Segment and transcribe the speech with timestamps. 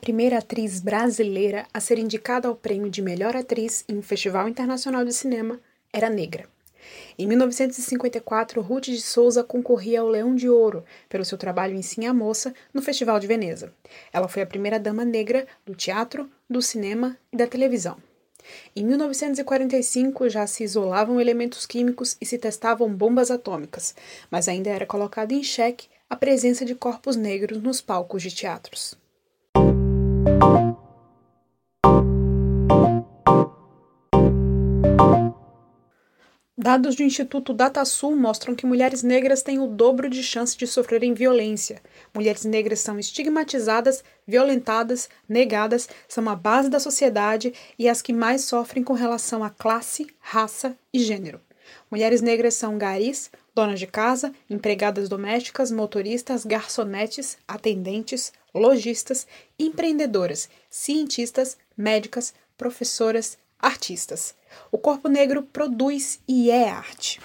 [0.00, 5.04] primeira atriz brasileira a ser indicada ao prêmio de melhor atriz em um festival internacional
[5.04, 5.60] de cinema,
[5.92, 6.48] era negra.
[7.18, 12.06] Em 1954, Ruth de Souza concorria ao Leão de Ouro pelo seu trabalho em Sim
[12.06, 13.72] a Moça no Festival de Veneza.
[14.12, 17.98] Ela foi a primeira dama negra do teatro, do cinema e da televisão.
[18.74, 23.94] Em 1945 já se isolavam elementos químicos e se testavam bombas atômicas,
[24.30, 28.98] mas ainda era colocado em xeque a presença de corpos negros nos palcos de teatros.
[36.62, 41.14] Dados do Instituto DataSul mostram que mulheres negras têm o dobro de chance de sofrerem
[41.14, 41.80] violência.
[42.14, 48.42] Mulheres negras são estigmatizadas, violentadas, negadas, são a base da sociedade e as que mais
[48.42, 51.40] sofrem com relação à classe, raça e gênero.
[51.90, 59.26] Mulheres negras são garis, donas de casa, empregadas domésticas, motoristas, garçonetes, atendentes, lojistas,
[59.58, 64.34] empreendedoras, cientistas, médicas, professoras, artistas.
[64.70, 67.20] O corpo negro produz e é arte.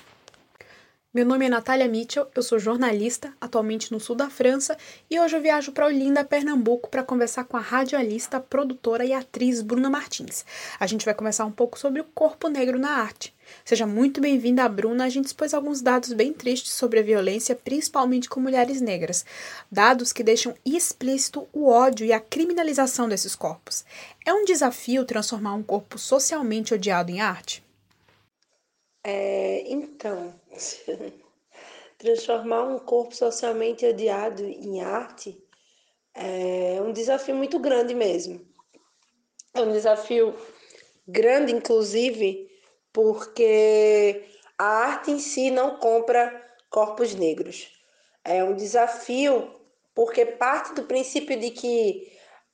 [1.15, 4.77] Meu nome é Natália Mitchell, eu sou jornalista, atualmente no sul da França,
[5.09, 9.61] e hoje eu viajo para Olinda, Pernambuco, para conversar com a radialista, produtora e atriz
[9.61, 10.43] Bruna Martins.
[10.77, 13.33] A gente vai conversar um pouco sobre o corpo negro na arte.
[13.63, 15.05] Seja muito bem-vinda, Bruna.
[15.05, 19.25] A gente expôs alguns dados bem tristes sobre a violência, principalmente com mulheres negras.
[19.71, 23.85] Dados que deixam explícito o ódio e a criminalização desses corpos.
[24.25, 27.64] É um desafio transformar um corpo socialmente odiado em arte?
[29.07, 30.33] É, então,
[31.95, 35.39] transformar um corpo socialmente odiado em arte
[36.15, 38.41] é um desafio muito grande mesmo.
[39.53, 40.33] É um desafio
[41.07, 42.49] grande, inclusive,
[42.91, 44.25] porque
[44.57, 47.71] a arte em si não compra corpos negros.
[48.23, 49.53] É um desafio
[49.93, 52.11] porque parte do princípio de que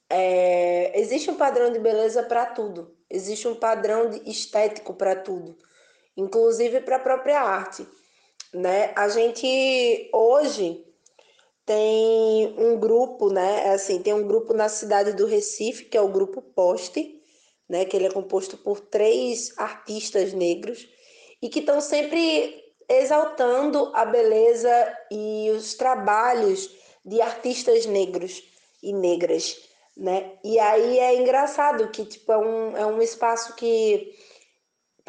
[0.10, 5.58] é, existe um padrão de beleza para tudo, existe um padrão estético para tudo
[6.16, 7.88] inclusive para a própria arte.
[8.54, 8.92] Né?
[8.96, 10.86] A gente hoje
[11.66, 13.70] tem um grupo, né?
[13.72, 17.22] Assim, tem um grupo na cidade do Recife, que é o grupo Poste,
[17.70, 17.86] né?
[17.86, 20.88] Que ele é composto por três artistas negros
[21.42, 26.70] e que estão sempre exaltando a beleza e os trabalhos
[27.06, 28.44] de artistas negros
[28.84, 29.58] e negras,
[29.96, 30.34] né?
[30.44, 34.14] E aí é engraçado que tipo é um, é um espaço que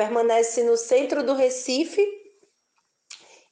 [0.02, 2.04] permanece no centro do Recife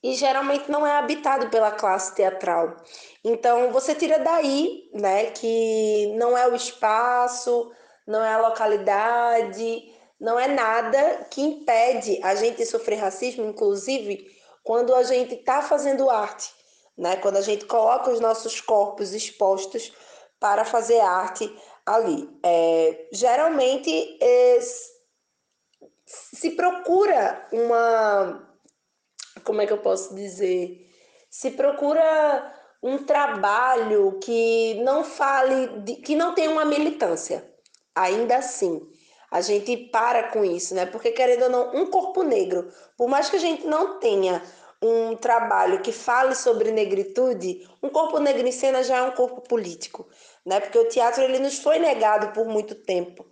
[0.02, 2.74] e geralmente não é habitado pela classe teatral.
[3.22, 7.70] Então você tira daí, né, que não é o espaço,
[8.06, 14.26] não é a localidade, não é nada que impede a gente sofrer racismo, inclusive
[14.64, 16.50] quando a gente está fazendo arte,
[16.96, 17.16] né?
[17.16, 19.92] Quando a gente coloca os nossos corpos expostos
[20.38, 21.50] para fazer arte
[21.86, 22.28] ali.
[22.42, 24.18] É, geralmente
[26.34, 28.48] se procura uma.
[29.44, 30.86] Como é que eu posso dizer?
[31.30, 37.48] Se procura um trabalho que não fale, de, que não tenha uma militância.
[37.94, 38.80] Ainda assim,
[39.30, 40.86] a gente para com isso, né?
[40.86, 44.42] Porque querendo ou não, um corpo negro, por mais que a gente não tenha
[44.82, 49.42] um trabalho que fale sobre negritude, um corpo negro em cena já é um corpo
[49.42, 50.08] político,
[50.44, 50.58] né?
[50.58, 53.26] Porque o teatro ele nos foi negado por muito tempo.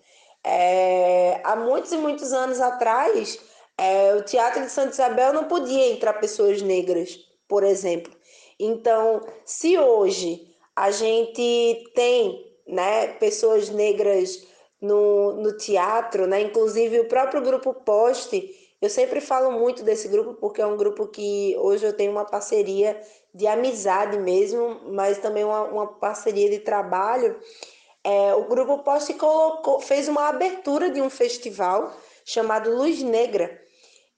[0.45, 3.39] É, há muitos e muitos anos atrás,
[3.77, 8.13] é, o Teatro de Santa Isabel não podia entrar pessoas negras, por exemplo.
[8.59, 14.47] Então, se hoje a gente tem né, pessoas negras
[14.81, 20.35] no, no teatro, né, inclusive o próprio grupo Poste, eu sempre falo muito desse grupo
[20.35, 23.01] porque é um grupo que hoje eu tenho uma parceria
[23.35, 27.37] de amizade mesmo, mas também uma, uma parceria de trabalho
[28.09, 33.61] é, o Grupo Poste colocou, fez uma abertura de um festival chamado Luz Negra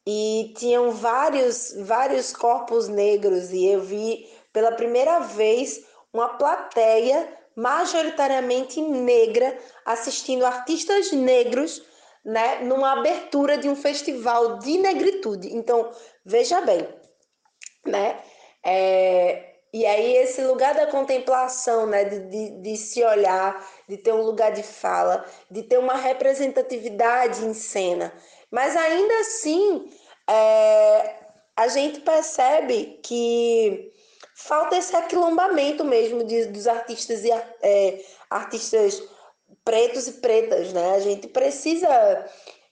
[0.07, 8.81] e tinham vários, vários corpos negros e eu vi pela primeira vez uma plateia majoritariamente
[8.81, 11.83] negra assistindo artistas negros
[12.25, 15.53] né, numa abertura de um festival de negritude.
[15.53, 15.91] Então,
[16.25, 16.89] veja bem,
[17.85, 18.21] né?
[18.65, 24.13] É, e aí esse lugar da contemplação, né, de, de, de, se olhar, de ter
[24.13, 28.13] um lugar de fala, de ter uma representatividade em cena.
[28.51, 29.89] Mas ainda assim,
[30.29, 31.15] é,
[31.57, 33.93] a gente percebe que
[34.35, 39.01] falta esse aquilombamento mesmo de, dos artistas e é, artistas
[39.65, 40.95] pretos e pretas, né?
[40.95, 42.27] A gente precisa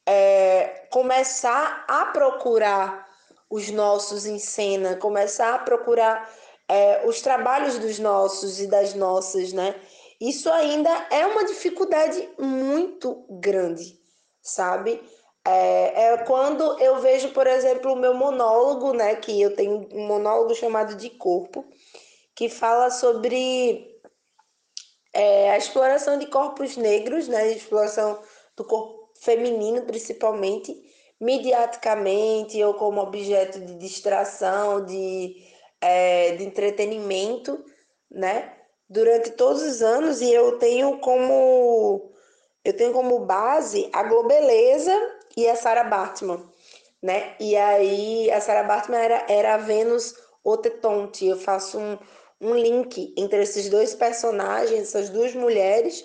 [0.04, 3.06] é, começar a procurar
[3.50, 6.28] os nossos em cena, começar a procurar
[6.68, 9.74] é, os trabalhos dos nossos e das nossas, né?
[10.20, 13.98] isso ainda é uma dificuldade muito grande,
[14.42, 15.00] sabe?
[15.46, 19.14] É, é, quando eu vejo, por exemplo, o meu monólogo, né?
[19.16, 21.64] Que eu tenho um monólogo chamado de corpo,
[22.34, 23.88] que fala sobre
[25.12, 27.52] é, a exploração de corpos negros, né?
[27.52, 28.20] Exploração
[28.56, 30.76] do corpo feminino, principalmente,
[31.20, 35.36] mediaticamente ou como objeto de distração, de,
[35.80, 37.64] é, de entretenimento,
[38.10, 38.54] né?
[38.88, 42.12] Durante todos os anos, e eu tenho como
[42.64, 44.92] eu tenho como base a Globeleza
[45.36, 46.42] e a Sarah Bartman,
[47.02, 47.34] né?
[47.40, 50.14] E aí a Sarah Bartman era, era a Vênus
[50.44, 51.26] Otetonte.
[51.26, 51.98] Eu faço um,
[52.40, 56.04] um link entre esses dois personagens, essas duas mulheres,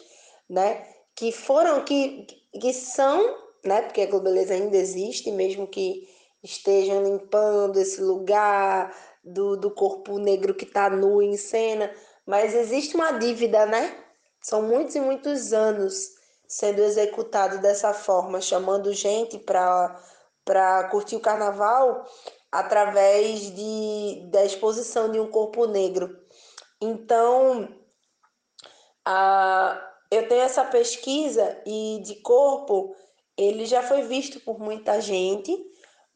[0.49, 0.85] né?
[1.15, 2.27] Que foram, que,
[2.59, 3.81] que são, né?
[3.81, 6.07] Porque a Globeleza ainda existe, mesmo que
[6.43, 8.93] estejam limpando esse lugar
[9.23, 11.93] do, do corpo negro que está nu em cena,
[12.25, 13.97] mas existe uma dívida, né?
[14.41, 16.11] São muitos e muitos anos
[16.47, 22.05] sendo executado dessa forma, chamando gente para curtir o carnaval
[22.51, 26.15] através de, da exposição de um corpo negro.
[26.79, 27.67] Então,
[29.03, 32.95] a, eu tenho essa pesquisa e de corpo,
[33.35, 35.57] ele já foi visto por muita gente,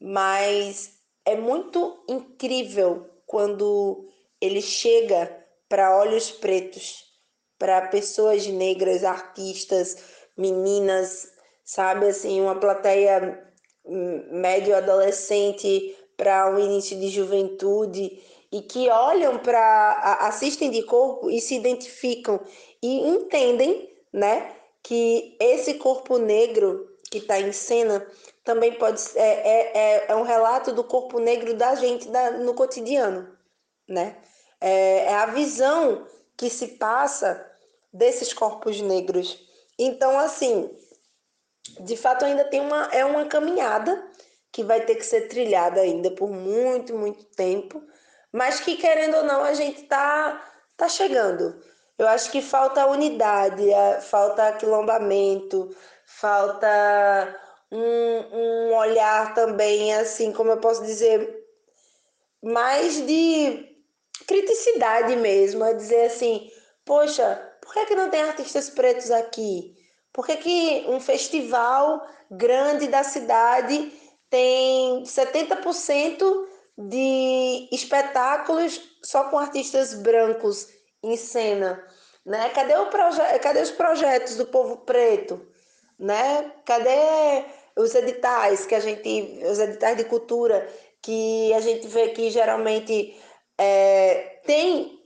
[0.00, 0.97] mas
[1.28, 4.08] é muito incrível quando
[4.40, 7.04] ele chega para olhos pretos,
[7.58, 9.98] para pessoas negras, artistas,
[10.34, 11.30] meninas,
[11.62, 13.46] sabe assim, uma plateia
[13.84, 21.42] médio adolescente para um início de juventude e que olham para assistem de corpo e
[21.42, 22.40] se identificam
[22.82, 28.06] e entendem, né, que esse corpo negro que está em cena
[28.48, 32.54] também pode ser é, é, é um relato do corpo negro da gente da, no
[32.54, 33.36] cotidiano,
[33.86, 34.16] né?
[34.58, 37.46] É, é a visão que se passa
[37.92, 39.46] desses corpos negros
[39.78, 40.68] então, assim,
[41.80, 44.10] de fato ainda tem uma é uma caminhada
[44.50, 47.82] que vai ter que ser trilhada ainda por muito, muito tempo,
[48.32, 50.42] mas que querendo ou não a gente tá
[50.76, 51.62] tá chegando.
[51.98, 55.74] Eu acho que falta unidade, é, falta aquilombamento,
[56.06, 61.44] falta um, um olhar também, assim, como eu posso dizer,
[62.42, 63.68] mais de
[64.26, 66.50] criticidade mesmo, é dizer assim,
[66.84, 69.76] poxa, por que, que não tem artistas pretos aqui?
[70.12, 73.92] Por que, que um festival grande da cidade
[74.30, 80.68] tem 70% de espetáculos só com artistas brancos
[81.02, 81.84] em cena?
[82.24, 82.50] Né?
[82.50, 82.88] Cadê, o
[83.40, 85.46] cadê os projetos do povo preto?
[85.98, 86.52] Né?
[86.64, 87.44] Cadê
[87.76, 90.68] os editais que a gente, os editais de cultura
[91.02, 93.16] que a gente vê que geralmente
[93.56, 95.00] é, tem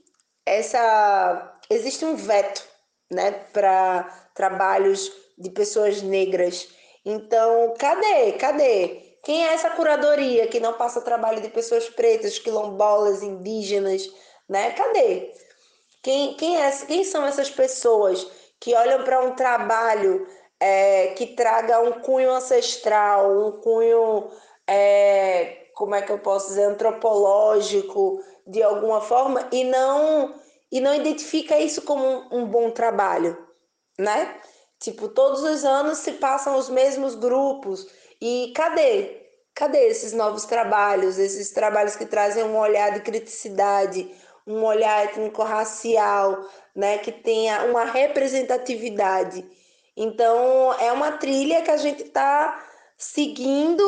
[0.45, 2.63] essa existe um veto
[3.11, 4.03] né, para
[4.33, 6.69] trabalhos de pessoas negras.
[7.05, 8.33] Então, cadê?
[8.33, 9.17] Cadê?
[9.23, 14.03] Quem é essa curadoria que não passa trabalho de pessoas pretas, quilombolas, indígenas,
[14.49, 14.71] né?
[14.71, 15.31] Cadê?
[16.01, 18.27] Quem, quem, é, quem são essas pessoas
[18.59, 20.27] que olham para um trabalho
[20.65, 24.29] é, que traga um cunho ancestral, um cunho,
[24.65, 30.33] é, como é que eu posso dizer, antropológico, de alguma forma, e não
[30.71, 33.37] e não identifica isso como um, um bom trabalho,
[33.99, 34.35] né?
[34.79, 37.85] Tipo, todos os anos se passam os mesmos grupos
[38.21, 39.21] e cadê?
[39.53, 44.09] Cadê esses novos trabalhos, esses trabalhos que trazem um olhar de criticidade,
[44.47, 46.39] um olhar étnico-racial,
[46.73, 49.45] né, que tenha uma representatividade.
[49.95, 52.63] Então, é uma trilha que a gente está
[52.97, 53.83] seguindo,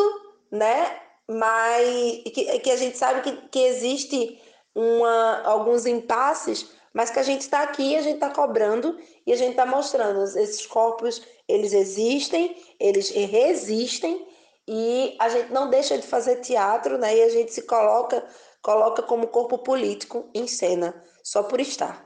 [0.51, 4.39] né, mas que, que a gente sabe que, que existe
[4.73, 9.35] uma, alguns impasses, mas que a gente está aqui, a gente está cobrando e a
[9.35, 14.27] gente está mostrando esses corpos, eles existem, eles resistem
[14.67, 17.15] e a gente não deixa de fazer teatro, né?
[17.15, 18.25] E a gente se coloca
[18.61, 22.04] coloca como corpo político em cena, só por estar.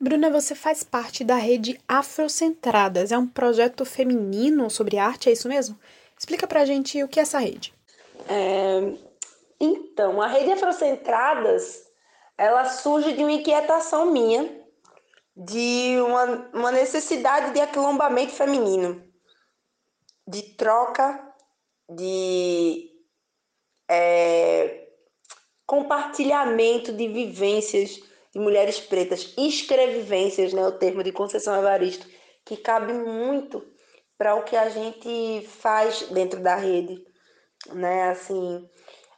[0.00, 3.12] Bruna, você faz parte da rede Afrocentradas.
[3.12, 5.78] É um projeto feminino sobre arte, é isso mesmo?
[6.18, 7.72] Explica pra gente o que é essa rede.
[8.28, 8.94] É,
[9.60, 11.84] então, a rede Afrocentradas,
[12.36, 14.62] ela surge de uma inquietação minha,
[15.36, 19.02] de uma, uma necessidade de aquilombamento feminino,
[20.26, 21.34] de troca,
[21.88, 22.90] de
[23.90, 24.88] é,
[25.66, 28.00] compartilhamento de vivências
[28.34, 32.06] de mulheres pretas, escrevivências, né, o termo de Conceição Evaristo,
[32.44, 33.64] que cabe muito
[34.18, 37.04] para o que a gente faz dentro da rede,
[37.72, 38.68] né, assim,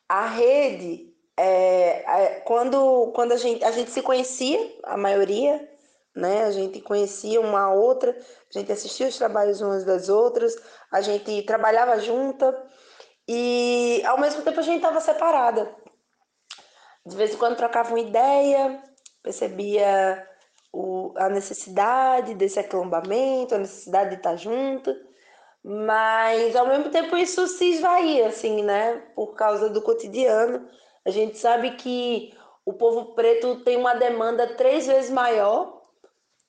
[0.09, 5.69] a rede, é, é, quando, quando a, gente, a gente se conhecia, a maioria,
[6.17, 6.45] né?
[6.45, 10.57] A gente conhecia uma outra, a gente assistia os trabalhos umas das outras,
[10.91, 12.57] a gente trabalhava junta
[13.29, 15.71] e ao mesmo tempo a gente estava separada.
[17.05, 18.83] De vez em quando trocava uma ideia,
[19.27, 20.25] percebia
[20.73, 24.95] o, a necessidade desse aquilombamento, a necessidade de estar junto,
[25.65, 29.03] mas ao mesmo tempo isso se esvaía, assim, né?
[29.15, 30.69] Por causa do cotidiano.
[31.05, 32.33] A gente sabe que
[32.65, 35.77] o povo preto tem uma demanda três vezes maior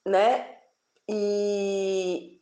[0.08, 0.58] né?
[1.08, 2.42] E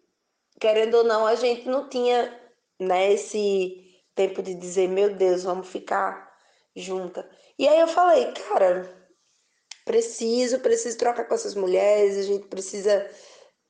[0.59, 2.39] querendo ou não, a gente não tinha
[2.79, 6.31] né, esse tempo de dizer, meu Deus, vamos ficar
[6.75, 7.29] junta.
[7.59, 9.04] E aí eu falei, cara,
[9.85, 13.07] preciso, preciso trocar com essas mulheres, a gente precisa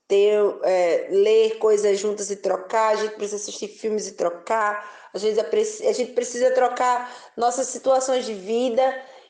[0.08, 5.18] ter, é, ler coisas juntas e trocar, a gente precisa assistir filmes e trocar, a
[5.18, 8.84] gente, a gente precisa trocar nossas situações de vida.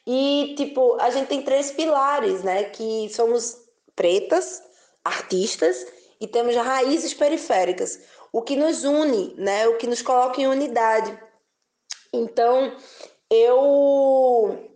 [0.07, 2.65] E, tipo, a gente tem três pilares, né?
[2.65, 3.57] Que somos
[3.95, 4.61] pretas,
[5.03, 5.85] artistas,
[6.19, 7.99] e temos raízes periféricas,
[8.31, 9.67] o que nos une, né?
[9.67, 11.17] O que nos coloca em unidade.
[12.13, 12.75] Então,
[13.29, 14.74] eu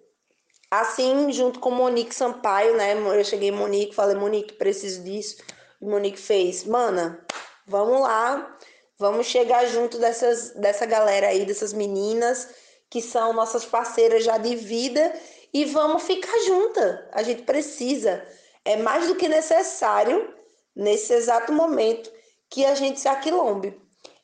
[0.69, 2.93] assim, junto com Monique Sampaio, né?
[2.93, 5.37] Eu cheguei Monique, falei, Monique, preciso disso.
[5.81, 7.25] E Monique fez, mana,
[7.65, 8.57] vamos lá,
[8.97, 12.49] vamos chegar junto dessas, dessa galera aí, dessas meninas
[12.89, 15.13] que são nossas parceiras já de vida
[15.53, 17.07] e vamos ficar junta.
[17.11, 18.25] A gente precisa
[18.65, 20.33] é mais do que necessário,
[20.75, 22.11] nesse exato momento,
[22.49, 23.79] que a gente se aquilombe.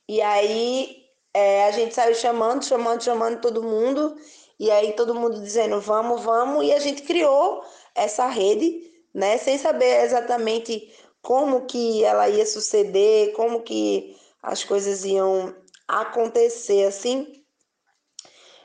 [0.07, 4.15] E aí é, a gente saiu chamando, chamando, chamando todo mundo,
[4.59, 8.81] e aí todo mundo dizendo vamos, vamos, e a gente criou essa rede,
[9.13, 15.55] né, sem saber exatamente como que ela ia suceder, como que as coisas iam
[15.87, 17.43] acontecer assim.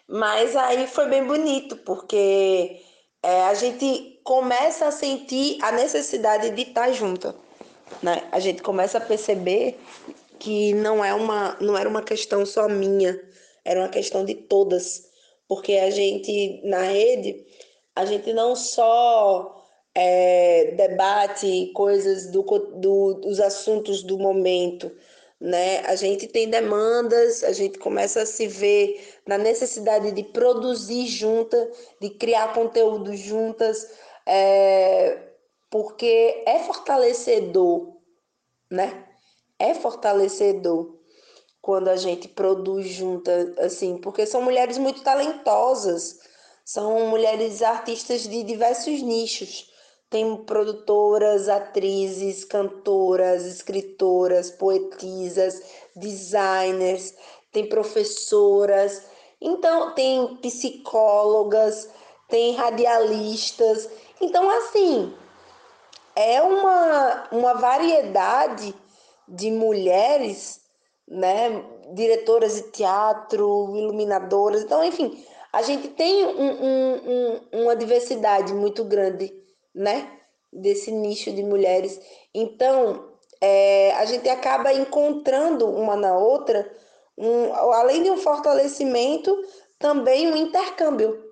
[0.08, 2.82] Mas aí foi bem bonito, porque
[3.22, 7.34] é, a gente começa a sentir a necessidade de estar junta.
[8.02, 8.28] Né?
[8.32, 9.78] A gente começa a perceber
[10.38, 13.20] que não, é uma, não era uma questão só minha,
[13.64, 15.09] era uma questão de todas.
[15.50, 17.44] Porque a gente, na rede,
[17.96, 24.92] a gente não só é, debate coisas do, do, dos assuntos do momento,
[25.40, 25.80] né?
[25.86, 31.68] A gente tem demandas, a gente começa a se ver na necessidade de produzir junta,
[32.00, 33.90] de criar conteúdo juntas,
[34.24, 35.18] é,
[35.68, 37.96] porque é fortalecedor,
[38.70, 39.04] né?
[39.58, 40.99] É fortalecedor
[41.60, 46.20] quando a gente produz junta, assim, porque são mulheres muito talentosas,
[46.64, 49.70] são mulheres artistas de diversos nichos.
[50.08, 55.62] Tem produtoras, atrizes, cantoras, escritoras, poetisas,
[55.94, 57.14] designers,
[57.52, 59.02] tem professoras,
[59.40, 61.88] então tem psicólogas,
[62.28, 63.88] tem radialistas.
[64.20, 65.14] Então, assim,
[66.14, 68.74] é uma, uma variedade
[69.28, 70.60] de mulheres,
[71.10, 71.64] né?
[71.92, 74.62] Diretoras de teatro, iluminadoras.
[74.62, 79.40] Então, enfim, a gente tem um, um, um, uma diversidade muito grande
[79.74, 80.10] né?
[80.52, 82.00] Desse nicho de mulheres.
[82.34, 86.70] Então, é, a gente acaba encontrando uma na outra,
[87.74, 89.36] além de um fortalecimento,
[89.78, 91.22] também um intercâmbio,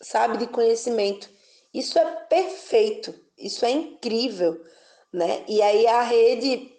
[0.00, 1.28] sabe, de conhecimento.
[1.72, 4.60] Isso é perfeito, isso é incrível,
[5.12, 5.42] né?
[5.48, 6.72] E aí a rede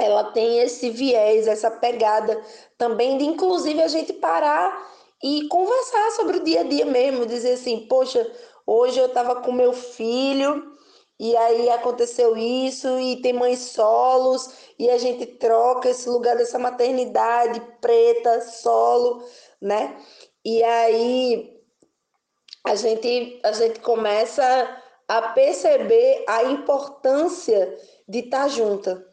[0.00, 2.40] ela tem esse viés, essa pegada
[2.78, 4.90] também de inclusive a gente parar
[5.22, 8.26] e conversar sobre o dia a dia mesmo, dizer assim, poxa,
[8.72, 10.72] Hoje eu estava com meu filho
[11.18, 16.56] e aí aconteceu isso e tem mães solos e a gente troca esse lugar dessa
[16.56, 19.24] maternidade preta, solo,
[19.60, 20.00] né?
[20.44, 21.60] E aí
[22.64, 27.76] a gente a gente começa a perceber a importância
[28.08, 29.04] de estar tá junta,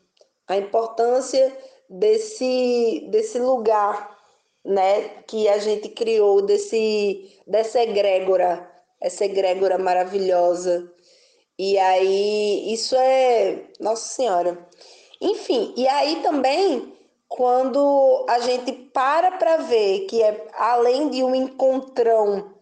[0.47, 1.55] a importância
[1.89, 4.17] desse desse lugar,
[4.65, 10.91] né, que a gente criou desse dessa egrégora essa egrégora maravilhosa.
[11.57, 13.63] E aí, isso é.
[13.79, 14.57] Nossa Senhora.
[15.19, 16.93] Enfim, e aí também,
[17.27, 22.53] quando a gente para para ver que é além de um encontrão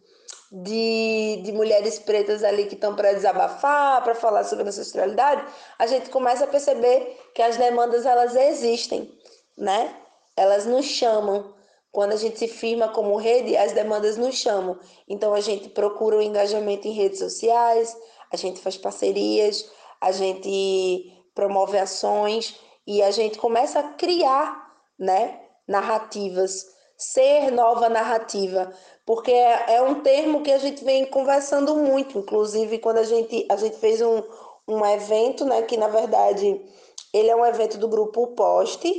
[0.52, 5.46] de, de mulheres pretas ali que estão para desabafar, para falar sobre ancestralidade,
[5.78, 9.12] a gente começa a perceber que as demandas elas existem,
[9.58, 9.96] né?
[10.36, 11.54] Elas nos chamam.
[11.92, 14.78] Quando a gente se firma como rede, as demandas nos chamam.
[15.08, 17.96] Então a gente procura o um engajamento em redes sociais,
[18.32, 19.70] a gente faz parcerias,
[20.02, 28.72] a gente promove ações e a gente começa a criar, né, narrativas, ser nova narrativa,
[29.06, 33.46] porque é, é um termo que a gente vem conversando muito, inclusive quando a gente
[33.50, 34.24] a gente fez um,
[34.68, 36.62] um evento, né, que na verdade
[37.14, 38.92] ele é um evento do grupo Poste,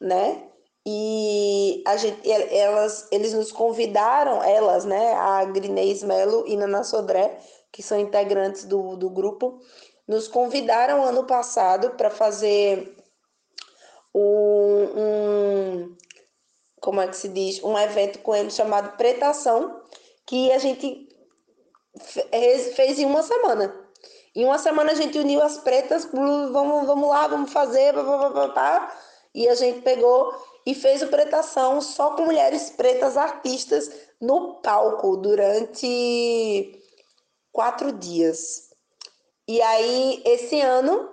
[0.00, 0.44] né?
[0.86, 7.38] E a gente, elas, eles nos convidaram, elas, né, a Grinês Melo e Nana Sodré,
[7.70, 9.60] que são integrantes do, do grupo,
[10.08, 12.96] nos convidaram ano passado para fazer
[14.14, 15.96] um, um,
[16.80, 19.80] como é que se diz, um evento com eles chamado Pretação,
[20.26, 21.08] que a gente
[22.74, 23.74] fez em uma semana.
[24.34, 27.94] Em uma semana a gente uniu as pretas, vamos, vamos lá, vamos fazer,
[29.34, 30.32] e a gente pegou
[30.64, 36.80] e fez o Pretação só com mulheres pretas artistas no palco durante
[37.52, 38.70] quatro dias.
[39.48, 41.10] E aí, esse ano,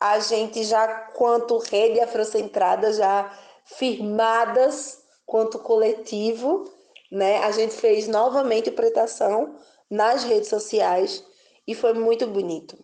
[0.00, 3.32] a gente já, quanto rede afrocentrada, já
[3.64, 4.97] firmadas
[5.28, 6.64] quanto coletivo,
[7.12, 7.44] né?
[7.44, 9.56] A gente fez novamente Pretação
[9.90, 11.22] nas redes sociais
[11.66, 12.82] e foi muito bonito.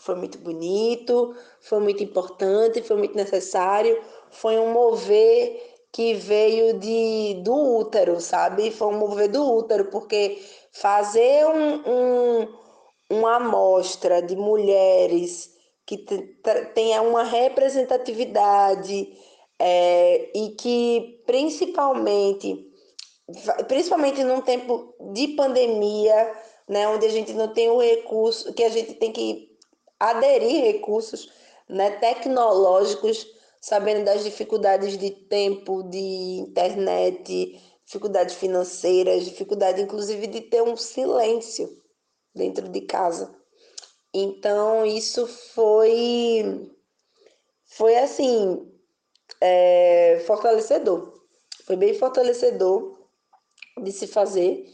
[0.00, 3.98] Foi muito bonito, foi muito importante, foi muito necessário.
[4.30, 5.58] Foi um mover
[5.90, 8.70] que veio de, do útero, sabe?
[8.70, 10.38] Foi um mover do útero, porque
[10.72, 12.48] fazer um, um,
[13.10, 15.50] uma amostra de mulheres
[15.86, 15.96] que
[16.74, 19.08] tenha uma representatividade
[19.60, 22.66] é, e que principalmente
[23.68, 26.32] principalmente num tempo de pandemia,
[26.68, 29.56] né, onde a gente não tem o recurso, que a gente tem que
[30.00, 31.30] aderir recursos
[31.68, 33.26] né, tecnológicos,
[33.60, 35.98] sabendo das dificuldades de tempo, de
[36.40, 41.78] internet, dificuldades financeiras, dificuldade inclusive de ter um silêncio
[42.34, 43.32] dentro de casa.
[44.12, 46.72] Então isso foi
[47.64, 48.66] foi assim
[49.40, 51.12] é, fortalecedor,
[51.64, 52.98] foi bem fortalecedor
[53.82, 54.66] de se fazer,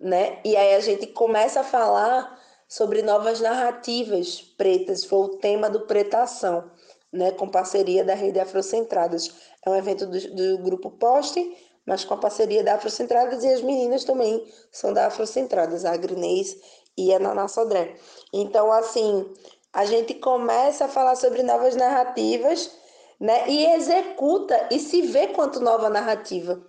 [0.00, 0.40] né?
[0.44, 5.86] E aí a gente começa a falar sobre novas narrativas pretas, foi o tema do
[5.86, 6.70] Pretação,
[7.12, 7.32] né?
[7.32, 9.30] Com parceria da Rede Afrocentradas.
[9.64, 13.62] É um evento do, do grupo Poste, mas com a parceria da Afrocentradas e as
[13.62, 16.56] meninas também são da Afrocentradas, a Agrinês
[16.96, 17.96] e a Naná Sodré.
[18.32, 19.30] Então, assim,
[19.72, 22.70] a gente começa a falar sobre novas narrativas,
[23.24, 23.48] né?
[23.48, 26.62] E executa e se vê quanto nova narrativa,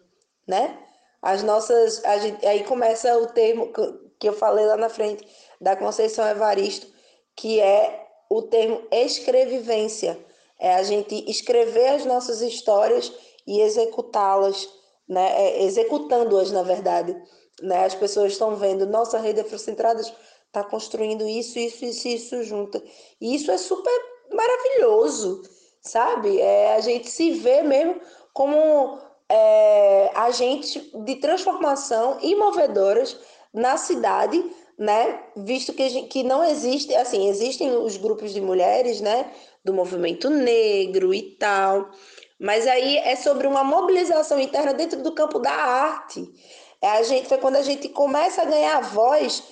[0.48, 0.80] né?
[1.22, 2.02] As nossas.
[2.22, 3.74] Gente, aí começa o termo
[4.18, 5.28] que eu falei lá na frente,
[5.60, 6.88] da Conceição Evaristo,
[7.36, 10.18] que é o termo escrevivência.
[10.58, 13.12] É a gente escrever as nossas histórias
[13.46, 14.70] e executá-las,
[15.10, 15.34] né?
[15.36, 17.22] É, executando-as, na verdade.
[17.62, 17.84] Né?
[17.84, 20.14] As pessoas estão vendo, nossa rede afrocentradas
[20.48, 22.82] está construindo isso, isso, isso, isso junto.
[23.20, 23.92] E isso é super
[24.32, 25.44] maravilhoso,
[25.86, 26.42] sabe?
[26.42, 28.02] É, a gente se vê mesmo
[28.34, 33.18] como é, agentes de transformação e movedoras
[33.54, 34.44] na cidade,
[34.78, 35.22] né?
[35.38, 39.32] Visto que, gente, que não existe, assim, existem os grupos de mulheres, né?
[39.64, 41.90] Do movimento negro e tal.
[42.40, 46.28] Mas aí é sobre uma mobilização interna dentro do campo da arte.
[46.82, 49.44] É a gente, foi quando a gente começa a ganhar voz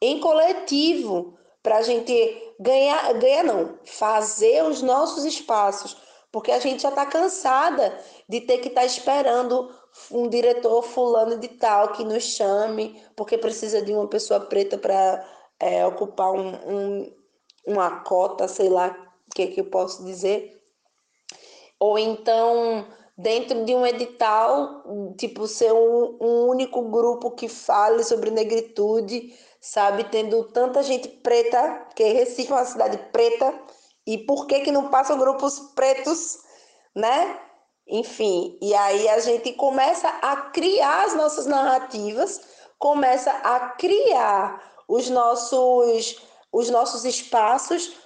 [0.00, 5.96] em coletivo, para a gente ganhar, ganhar não, fazer os nossos espaços
[6.32, 7.96] porque a gente já está cansada
[8.26, 9.70] de ter que estar tá esperando
[10.10, 15.22] um diretor fulano de tal que nos chame, porque precisa de uma pessoa preta para
[15.60, 17.14] é, ocupar um, um,
[17.66, 18.96] uma cota, sei lá
[19.26, 20.58] o que, que eu posso dizer.
[21.78, 22.86] Ou então,
[23.18, 24.82] dentro de um edital,
[25.18, 30.04] tipo, ser um, um único grupo que fale sobre negritude, sabe?
[30.04, 33.54] Tendo tanta gente preta, que Recife é uma cidade preta,
[34.04, 36.38] e por que que não passam grupos pretos,
[36.94, 37.38] né?
[37.86, 42.40] Enfim, e aí a gente começa a criar as nossas narrativas,
[42.78, 46.20] começa a criar os nossos
[46.52, 47.96] os nossos espaços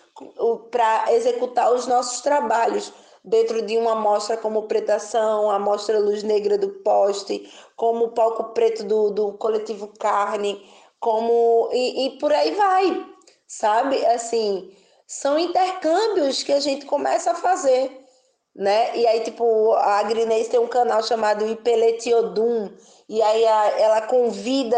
[0.70, 2.92] para executar os nossos trabalhos
[3.24, 8.54] dentro de uma mostra como Pretação, a Mostra Luz Negra do Poste, como o Palco
[8.54, 10.64] Preto do, do Coletivo Carne,
[11.00, 13.06] como e, e por aí vai,
[13.46, 14.04] sabe?
[14.06, 14.74] Assim,
[15.06, 18.04] são intercâmbios que a gente começa a fazer,
[18.54, 18.96] né?
[18.96, 22.70] E aí, tipo, a Agrinês tem um canal chamado Ipeletiodum,
[23.08, 24.76] e aí a, ela convida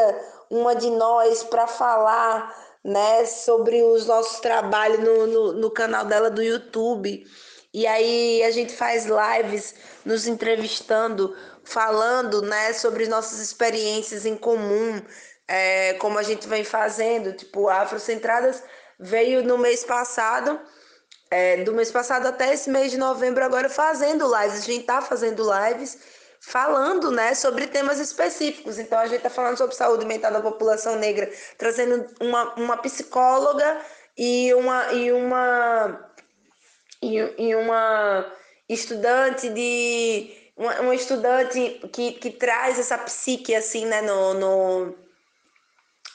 [0.50, 2.54] uma de nós para falar,
[2.84, 7.24] né, sobre os nossos trabalhos no, no, no canal dela do YouTube.
[7.72, 15.02] E aí a gente faz lives nos entrevistando, falando, né, sobre nossas experiências em comum,
[15.48, 18.62] é, como a gente vem fazendo, tipo, Afrocentradas
[19.00, 20.60] veio no mês passado,
[21.30, 24.62] é, do mês passado até esse mês de novembro, agora fazendo lives.
[24.62, 25.98] A gente está fazendo lives
[26.40, 28.78] falando né, sobre temas específicos.
[28.78, 33.80] Então, a gente está falando sobre saúde mental da população negra, trazendo uma, uma psicóloga
[34.16, 36.10] e uma e uma
[37.02, 38.32] e, e uma
[38.68, 45.07] estudante de uma, uma estudante que, que traz essa psique assim, né, no, no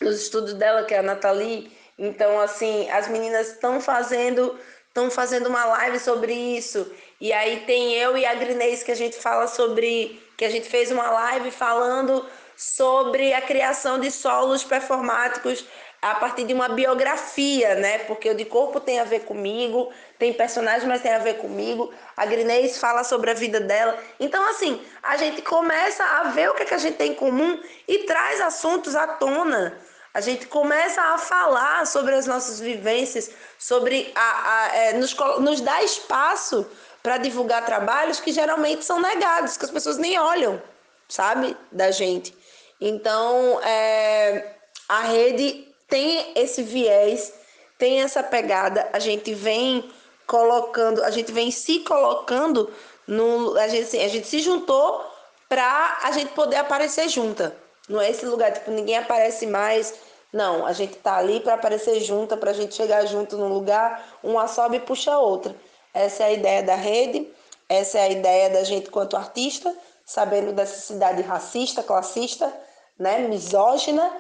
[0.03, 1.71] nos estudos dela, que é a Nathalie.
[1.97, 4.57] Então, assim, as meninas estão fazendo
[4.93, 6.91] estão fazendo uma live sobre isso.
[7.19, 10.69] E aí tem eu e a Grinês que a gente fala sobre que a gente
[10.69, 12.23] fez uma live falando
[12.55, 15.65] sobre a criação de solos performáticos
[15.99, 17.99] a partir de uma biografia, né?
[17.99, 19.89] Porque o de corpo tem a ver comigo,
[20.19, 21.93] tem personagem, mas tem a ver comigo.
[22.15, 23.97] A Grinês fala sobre a vida dela.
[24.19, 27.15] Então, assim, a gente começa a ver o que, é que a gente tem em
[27.15, 29.79] comum e traz assuntos à tona.
[30.13, 35.59] A gente começa a falar sobre as nossas vivências, sobre a, a é, nos, nos
[35.59, 36.65] dá espaço
[37.01, 40.61] para divulgar trabalhos que geralmente são negados, que as pessoas nem olham,
[41.09, 42.35] sabe, da gente.
[42.79, 44.55] Então, é,
[44.87, 47.33] a rede tem esse viés,
[47.77, 49.91] tem essa pegada, a gente vem
[50.27, 52.71] colocando, a gente vem se colocando
[53.07, 55.03] no, a gente, assim, a gente se juntou
[55.49, 57.55] para a gente poder aparecer junta.
[57.89, 59.93] Não é esse lugar, tipo, ninguém aparece mais.
[60.31, 64.17] Não, a gente tá ali para aparecer junta, para a gente chegar junto num lugar,
[64.23, 65.55] uma sobe e puxa a outra.
[65.93, 67.31] Essa é a ideia da rede,
[67.69, 72.51] essa é a ideia da gente quanto artista, sabendo dessa cidade racista, classista,
[72.97, 74.11] né, misógina,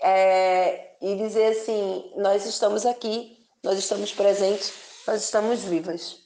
[0.00, 4.72] é, e dizer assim: nós estamos aqui, nós estamos presentes,
[5.06, 6.18] nós estamos vivas.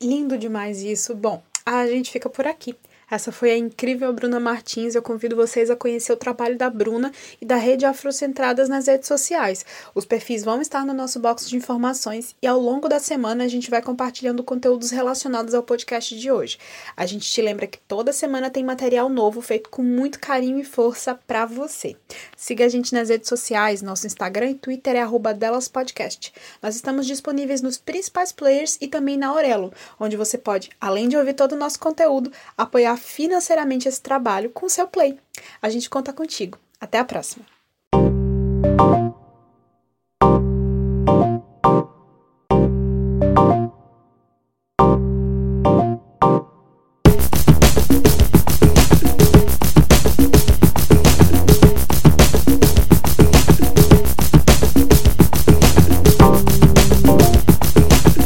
[0.00, 1.14] Lindo demais isso.
[1.14, 2.76] Bom, a gente fica por aqui.
[3.10, 4.94] Essa foi a incrível Bruna Martins.
[4.94, 9.08] Eu convido vocês a conhecer o trabalho da Bruna e da Rede Afrocentradas nas redes
[9.08, 9.64] sociais.
[9.94, 13.48] Os perfis vão estar no nosso box de informações e ao longo da semana a
[13.48, 16.58] gente vai compartilhando conteúdos relacionados ao podcast de hoje.
[16.94, 20.64] A gente te lembra que toda semana tem material novo feito com muito carinho e
[20.64, 21.96] força para você.
[22.36, 26.32] Siga a gente nas redes sociais, nosso Instagram e Twitter é @delaspodcast.
[26.62, 31.16] Nós estamos disponíveis nos principais players e também na Aurelo, onde você pode, além de
[31.16, 35.18] ouvir todo o nosso conteúdo, apoiar financeiramente esse trabalho com seu Play.
[35.62, 36.58] A gente conta contigo.
[36.80, 37.44] Até a próxima!